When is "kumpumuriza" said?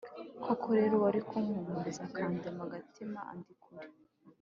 1.27-2.01